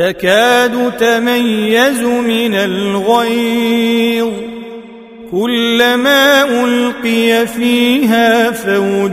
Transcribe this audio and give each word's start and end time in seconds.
تكاد 0.00 0.92
تميز 0.98 2.02
من 2.02 2.54
الغيظ. 2.54 4.28
كلما 5.32 6.44
ألقي 6.64 7.46
فيها 7.46 8.50
فوج 8.50 9.12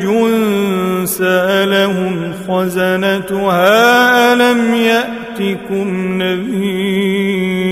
سألهم 1.05 2.33
خزنتها 2.47 4.33
ألم 4.33 4.73
يأتكم 4.73 6.21
نذير. 6.21 7.67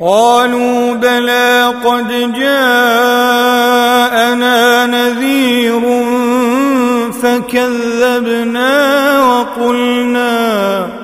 قالوا 0.00 0.94
بلى 0.94 1.72
قد 1.84 2.08
جاءنا 2.32 3.36
نذير 4.86 5.80
فكذبنا 7.22 8.72
وقلنا 9.22 11.03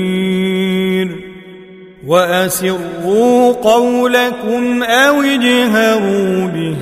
وأسروا 2.11 3.53
قولكم 3.53 4.83
أو 4.83 5.21
اجهروا 5.21 6.45
به 6.47 6.75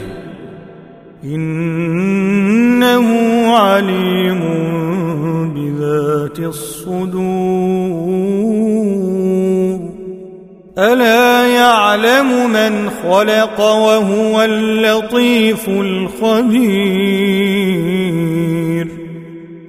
إنه 1.23 3.07
عليم 3.55 4.41
بذات 5.55 6.39
الصدور. 6.39 7.09
ألا 10.77 11.47
يعلم 11.47 12.49
من 12.49 12.89
خلق 12.89 13.59
وهو 13.59 14.41
اللطيف 14.41 15.69
الخبير. 15.69 17.19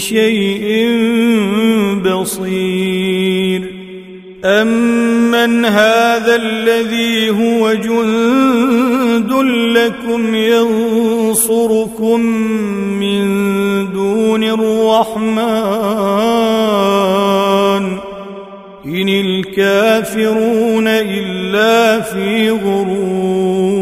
شيء 0.00 0.88
بصير. 2.04 3.80
أمن 4.44 5.64
هذا 5.64 6.36
الذي 6.36 7.30
هو 7.30 7.72
جند 7.72 9.32
لكم 9.76 10.34
ينصركم 10.34 12.20
من 13.00 13.22
دون 13.92 14.44
الرحمن 14.44 15.40
إن 18.86 19.08
الكافرون 19.08 20.88
إلا 20.88 22.00
في 22.00 22.50
غرور. 22.50 23.80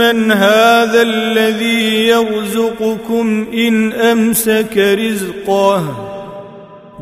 أمن 0.00 0.32
هذا 0.32 1.02
الذي 1.02 2.06
يرزقكم 2.06 3.46
إن 3.54 3.92
أمسك 3.92 4.78
رزقه 4.78 6.04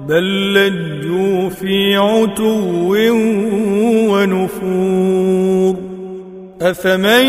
بل 0.09 0.55
لجوا 0.55 1.49
في 1.49 1.97
عتو 1.97 2.97
ونفور 4.13 5.77
أفمن 6.63 7.27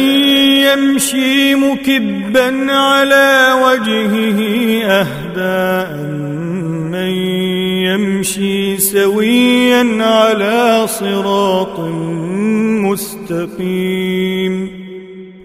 يمشي 0.67 1.55
مكبا 1.55 2.71
على 2.71 3.47
وجهه 3.63 4.39
أهدى 4.85 5.95
من 6.91 7.11
يمشي 7.87 8.77
سويا 8.77 10.03
على 10.03 10.87
صراط 10.87 11.79
مستقيم 12.87 14.36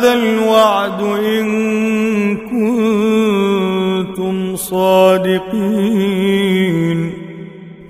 هذا 0.00 0.12
الوعد 0.12 1.02
إن 1.02 1.46
كنتم 4.06 4.56
صادقين 4.56 6.00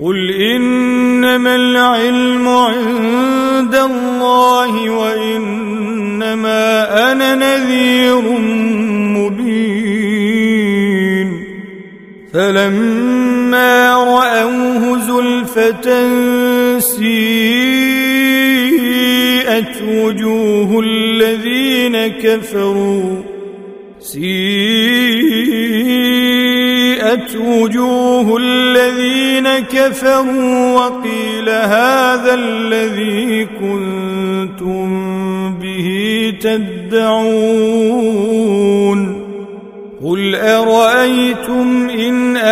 قل 0.00 0.30
إنما 0.30 1.54
العلم 1.56 2.48
عند 2.48 3.74
الله 3.74 4.90
وإنما 4.90 6.62
أنا 7.12 7.34
نذير 7.34 8.22
مبين 9.18 10.10
فلما 12.34 13.94
رأوه 13.94 14.98
زلفة 14.98 16.06
سيئت 19.60 19.82
وجوه 19.82 20.80
الذين 20.80 22.06
كفروا 22.06 23.22
سيئت 23.98 24.30
وجوه 27.36 28.36
الذين 28.36 29.48
كفروا 29.58 30.74
وقيل 30.74 31.48
هذا 31.48 32.34
الذي 32.34 33.44
كنتم 33.44 34.88
به 35.54 35.88
تدعون 36.40 37.90
قل 40.04 40.34
أرأيتم 40.34 41.88
إن 41.88 41.89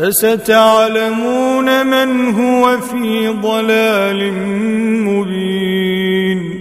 فستعلمون 0.00 1.86
من 1.86 2.34
هو 2.34 2.78
في 2.78 3.28
ضلال 3.28 4.32
مبين. 5.04 6.60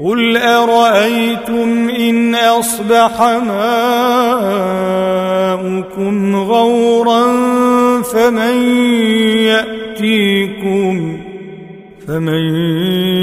قل 0.00 0.36
أرأيتم 0.36 1.88
إن 1.88 2.34
أصبح 2.34 3.22
ماؤكم 3.22 3.56
غورا 6.36 7.26
فمن 8.02 8.62
يأتيكم 9.38 11.18
فمن 12.08 12.54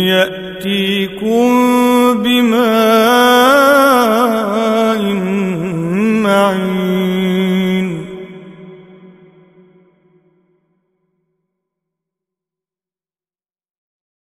يأتيكم 0.08 1.50
بماء 2.24 3.59